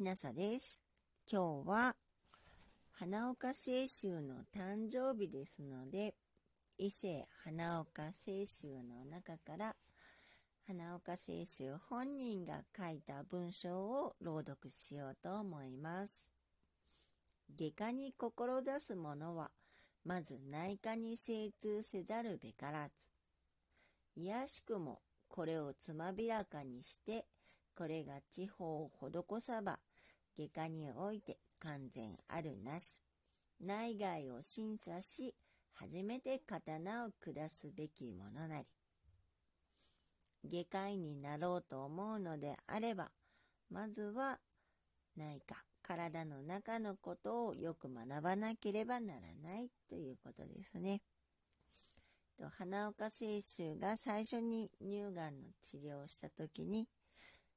[0.00, 0.80] ひなさです。
[1.30, 1.94] 今日は
[2.92, 6.14] 花岡清舟の誕生日ですので、
[6.78, 9.76] 伊勢花岡清舟の中から
[10.66, 16.30] 花岡清舟本人が書いた文章を朗読しようと思います。
[17.54, 19.50] 外科に志す者は、
[20.06, 23.10] まず内科に精通せざるべからず。
[24.16, 27.26] いやしくもこれをつまびらかにして、
[27.76, 29.78] これが地方を施さば、
[30.38, 32.98] 外科において完全あるなし。
[33.60, 35.34] 内外を審査し、
[35.74, 38.66] 初めて刀を下すべきものなり。
[40.48, 43.10] 外科医になろうと思うのであれば、
[43.70, 44.38] まずは
[45.16, 51.02] 内科、体の中のことをよく学ばなければならないということですね。
[52.58, 56.88] 花岡清舟が最初に乳がんの治療をした時に、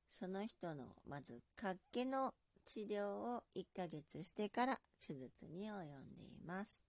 [0.09, 2.33] その人のまず活気の
[2.65, 6.83] 治療を1ヶ月してから手術に及んでいます。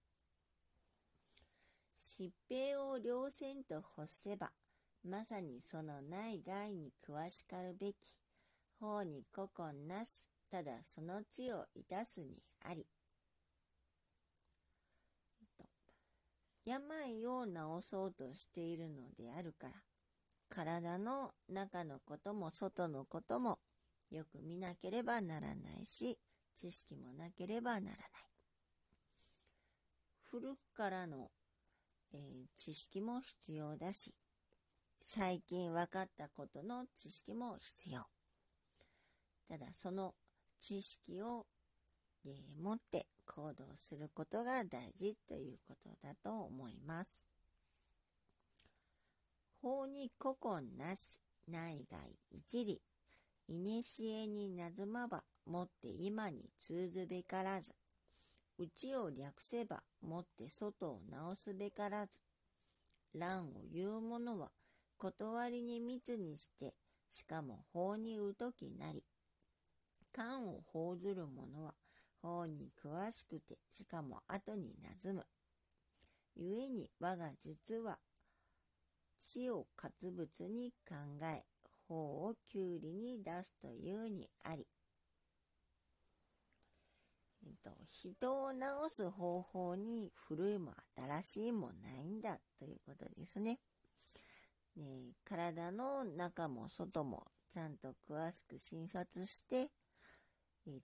[1.96, 4.50] 疾病を両線と欲せば、
[5.04, 7.96] まさにその内外に詳しかるべき、
[8.80, 12.86] 法に古今なし、ただその地をいたすにあり。
[16.64, 17.52] 病を治
[17.86, 19.72] そうとしているのであるから、
[20.48, 23.58] 体の中のことも外のことも
[24.14, 26.18] よく見なければならないし、
[26.56, 27.96] 知識もなければならない。
[30.30, 31.30] 古くからの、
[32.12, 34.14] えー、知識も必要だし、
[35.02, 38.02] 最近分かったことの知識も必要。
[39.48, 40.14] ただその
[40.60, 41.46] 知識を、
[42.24, 47.26] えー、持って行動することが大事ということだと思います。
[49.60, 51.18] 法に古今なし、
[51.48, 51.98] 内外
[52.30, 52.80] 一理、
[53.46, 57.74] いにしえになずまば、もって今に通ずべからず、
[58.58, 62.20] 内を略せば、もって外を直すべからず、
[63.14, 64.50] 乱を言う者は、
[64.96, 66.74] 断りに密にして、
[67.10, 69.04] しかも法に疎きなり、
[70.10, 71.74] 官を報ずる者は、
[72.22, 75.26] 法に詳しくて、しかも後になずむ。
[76.36, 77.98] 故に我が術は、
[79.20, 80.94] 死を活物に考
[81.26, 81.44] え、
[81.88, 84.66] 法をきゅうりに出すというにあり。
[87.46, 88.58] えっと、人を治
[88.88, 93.58] す方法に古いも新しいもないんだということですね。
[94.76, 99.70] ね体の中も外もちゃんと詳しく診察して、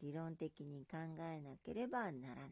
[0.00, 0.99] 理論的に考
[1.33, 2.50] えなければならない。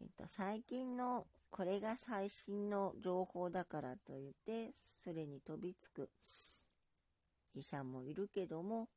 [0.00, 4.70] えっと、最近のこれが最新の情報だからといって、
[5.02, 6.08] それに飛びつく
[7.58, 8.88] 医者もいるけども、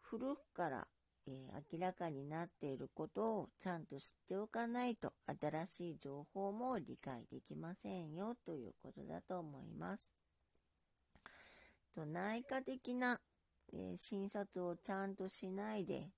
[0.00, 0.86] 古くから、
[1.26, 10.12] えー、明らかになっていることをちゃんと知っておかないと新しい情報も理解できませんよということだと思います。
[11.94, 13.20] と内科的な、
[13.72, 16.10] えー、診察をちゃんとしないで、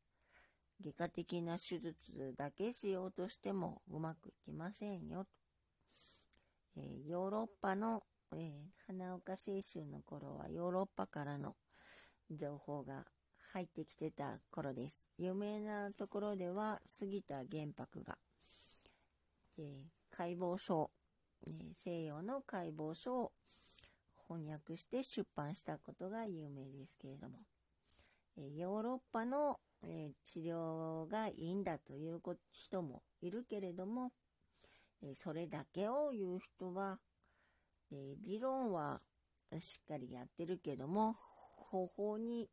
[0.81, 5.27] 外科的な手術だけしようとしてもうまくいきませんよ。
[6.77, 8.53] えー、ヨーロッパの、えー、
[8.87, 11.55] 花岡清舟の頃はヨーロッパからの
[12.31, 13.05] 情報が
[13.53, 15.07] 入ってきてた頃です。
[15.17, 18.19] 有名なところでは杉田玄白が、
[19.59, 20.91] えー、解剖書、
[21.47, 23.33] え西洋の解剖書を
[24.29, 27.39] 翻訳して出版したことが有名ですけれども、
[28.37, 32.21] えヨーロッパの、え治療がいいんだという
[32.51, 34.13] 人もいるけれども、
[35.03, 36.99] えそれだけを言う人は、
[37.93, 39.01] え理論は
[39.59, 41.15] しっかりやってるけども、
[41.71, 42.49] 方法に、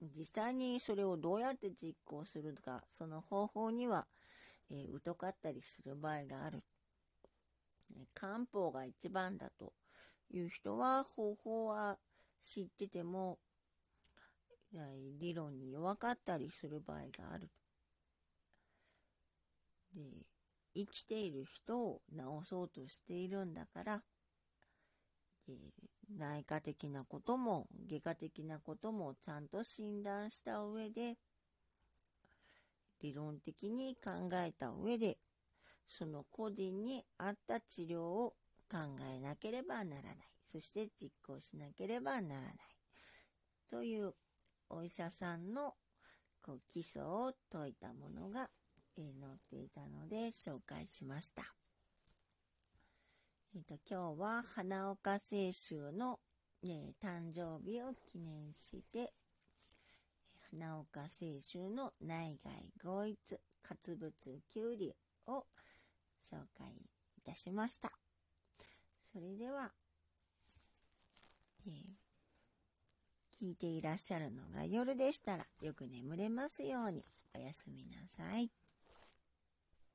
[0.00, 4.06] 実際にそれをどうやって実行するか、その方法には、
[4.70, 6.62] えー、疎かったりする場合がある。
[8.14, 9.72] 漢方が一番だと
[10.30, 11.98] いう人は、方法は
[12.40, 13.38] 知ってても、
[15.18, 17.50] 理論に弱かったりする場合がある。
[19.94, 20.02] で、
[20.74, 24.02] 生きている人を治そうとしているんだから、
[26.16, 31.16] 内科的なことも外科的なこともちゃんと診断した上で、
[33.00, 35.18] 理論的に考えた上で、
[35.86, 38.34] その個人に合った治療を
[38.70, 38.78] 考
[39.12, 40.16] えなければならない。
[40.52, 42.54] そして実行しなければならない。
[43.70, 44.14] という
[44.68, 45.74] お医者さんの
[46.42, 48.50] こう基礎を説いたものが、
[48.96, 51.59] え、載っていたので紹介しました。
[53.52, 56.20] え、ー、と、今日は花岡清舟の、
[56.62, 59.12] えー、誕生日を記念して、
[60.52, 64.12] 花岡清舟の内外合一活物
[64.54, 64.92] 急流
[65.26, 65.44] を
[66.22, 66.68] 紹介
[67.18, 67.90] いたしました。
[69.12, 69.72] それでは、
[71.66, 77.02] えー、聞いていらっしゃるのが夜でしたらよく眠れますように
[77.34, 78.59] おやすみなさい。